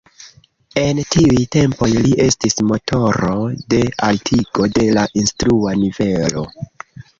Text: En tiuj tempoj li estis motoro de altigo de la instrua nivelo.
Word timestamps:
En 0.83 1.01
tiuj 1.15 1.43
tempoj 1.55 1.89
li 2.05 2.13
estis 2.25 2.57
motoro 2.71 3.35
de 3.75 3.83
altigo 4.09 4.69
de 4.81 4.89
la 4.99 5.07
instrua 5.25 5.77
nivelo. 5.85 6.47